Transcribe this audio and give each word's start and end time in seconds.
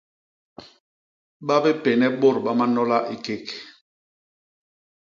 Ba 1.45 1.55
bipénne 1.63 2.07
bôt 2.21 2.37
ba 2.45 2.51
manola 2.59 2.97
i 3.15 3.17
kék. 3.25 3.45